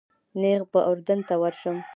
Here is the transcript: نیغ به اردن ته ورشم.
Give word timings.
نیغ 0.41 0.61
به 0.71 0.79
اردن 0.89 1.19
ته 1.27 1.35
ورشم. 1.43 1.77